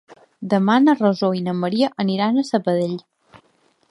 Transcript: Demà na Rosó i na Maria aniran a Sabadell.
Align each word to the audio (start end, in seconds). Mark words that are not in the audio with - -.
Demà 0.53 0.77
na 0.85 0.95
Rosó 1.01 1.29
i 1.41 1.43
na 1.49 1.55
Maria 1.59 1.91
aniran 2.05 2.39
a 2.39 2.47
Sabadell. 2.51 2.99